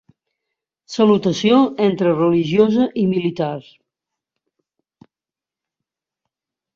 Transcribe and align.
Salutació 0.91 1.57
entre 1.87 2.13
religiosa 2.21 2.87
i 3.01 3.03
militar. 3.09 3.57